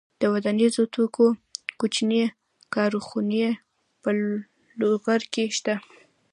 د 0.21 0.23
ودانیزو 0.33 0.83
توکو 0.93 1.27
کوچنۍ 1.79 2.21
کارخونې 2.73 3.45
په 4.01 4.09
لوګر 4.79 5.21
کې 5.33 5.43
شته. 5.57 5.75